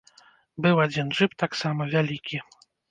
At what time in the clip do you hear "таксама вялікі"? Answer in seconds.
1.45-2.37